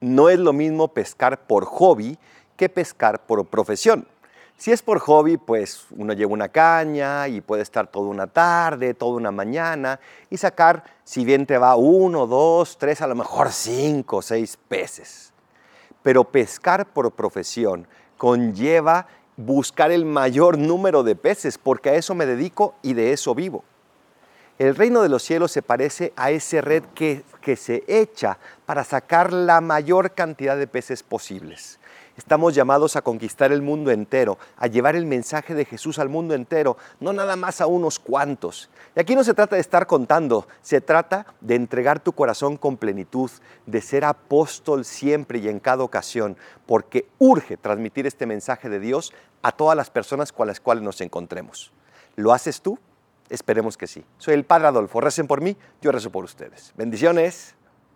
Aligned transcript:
No 0.00 0.30
es 0.30 0.38
lo 0.38 0.52
mismo 0.54 0.88
pescar 0.88 1.46
por 1.46 1.66
hobby 1.66 2.18
que 2.56 2.68
pescar 2.68 3.26
por 3.26 3.46
profesión. 3.46 4.06
Si 4.56 4.72
es 4.72 4.82
por 4.82 4.98
hobby, 4.98 5.36
pues 5.36 5.86
uno 5.90 6.12
lleva 6.12 6.32
una 6.32 6.48
caña 6.48 7.28
y 7.28 7.40
puede 7.40 7.62
estar 7.62 7.86
toda 7.86 8.08
una 8.08 8.26
tarde, 8.26 8.94
toda 8.94 9.16
una 9.16 9.30
mañana 9.30 10.00
y 10.28 10.36
sacar, 10.36 10.84
si 11.04 11.24
bien 11.24 11.46
te 11.46 11.56
va 11.56 11.76
uno, 11.76 12.26
dos, 12.26 12.76
tres, 12.76 13.00
a 13.00 13.06
lo 13.06 13.14
mejor 13.14 13.52
cinco 13.52 14.18
o 14.18 14.22
seis 14.22 14.58
peces. 14.68 15.32
Pero 16.02 16.24
pescar 16.24 16.86
por 16.86 17.10
profesión 17.12 17.86
conlleva 18.18 19.06
buscar 19.36 19.90
el 19.90 20.04
mayor 20.04 20.58
número 20.58 21.02
de 21.02 21.16
peces, 21.16 21.56
porque 21.56 21.90
a 21.90 21.94
eso 21.94 22.14
me 22.14 22.26
dedico 22.26 22.74
y 22.82 22.92
de 22.92 23.12
eso 23.12 23.34
vivo. 23.34 23.64
El 24.60 24.76
reino 24.76 25.00
de 25.00 25.08
los 25.08 25.22
cielos 25.22 25.52
se 25.52 25.62
parece 25.62 26.12
a 26.16 26.32
ese 26.32 26.60
red 26.60 26.84
que, 26.94 27.22
que 27.40 27.56
se 27.56 27.82
echa 27.86 28.36
para 28.66 28.84
sacar 28.84 29.32
la 29.32 29.62
mayor 29.62 30.12
cantidad 30.12 30.54
de 30.58 30.66
peces 30.66 31.02
posibles. 31.02 31.80
Estamos 32.18 32.54
llamados 32.54 32.94
a 32.94 33.00
conquistar 33.00 33.52
el 33.52 33.62
mundo 33.62 33.90
entero, 33.90 34.36
a 34.58 34.66
llevar 34.66 34.96
el 34.96 35.06
mensaje 35.06 35.54
de 35.54 35.64
Jesús 35.64 35.98
al 35.98 36.10
mundo 36.10 36.34
entero, 36.34 36.76
no 37.00 37.14
nada 37.14 37.36
más 37.36 37.62
a 37.62 37.66
unos 37.66 37.98
cuantos. 37.98 38.68
Y 38.94 39.00
aquí 39.00 39.14
no 39.14 39.24
se 39.24 39.32
trata 39.32 39.56
de 39.56 39.62
estar 39.62 39.86
contando, 39.86 40.46
se 40.60 40.82
trata 40.82 41.24
de 41.40 41.54
entregar 41.54 41.98
tu 41.98 42.12
corazón 42.12 42.58
con 42.58 42.76
plenitud, 42.76 43.30
de 43.64 43.80
ser 43.80 44.04
apóstol 44.04 44.84
siempre 44.84 45.38
y 45.38 45.48
en 45.48 45.58
cada 45.58 45.84
ocasión, 45.84 46.36
porque 46.66 47.08
urge 47.18 47.56
transmitir 47.56 48.06
este 48.06 48.26
mensaje 48.26 48.68
de 48.68 48.78
Dios 48.78 49.14
a 49.40 49.52
todas 49.52 49.74
las 49.74 49.88
personas 49.88 50.32
con 50.32 50.48
las 50.48 50.60
cuales 50.60 50.84
nos 50.84 51.00
encontremos. 51.00 51.72
¿Lo 52.14 52.34
haces 52.34 52.60
tú? 52.60 52.78
Esperemos 53.30 53.76
que 53.76 53.86
sí. 53.86 54.04
Soy 54.18 54.34
el 54.34 54.44
Padre 54.44 54.68
Adolfo. 54.68 55.00
Recen 55.00 55.26
por 55.26 55.40
mí, 55.40 55.56
yo 55.80 55.92
rezo 55.92 56.10
por 56.10 56.24
ustedes. 56.24 56.72
Bendiciones. 56.76 57.54